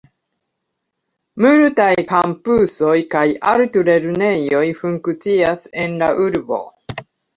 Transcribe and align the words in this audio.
Multaj 1.45 1.91
kampusoj 2.11 2.95
kaj 3.13 3.23
altlernejoj 3.53 4.65
funkcias 4.81 5.63
en 5.85 5.99
la 6.05 6.09
urbo. 6.27 6.65